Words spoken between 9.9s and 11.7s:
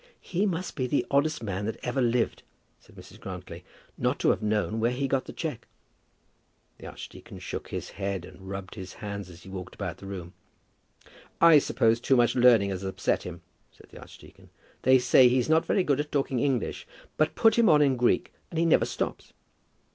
the room. "I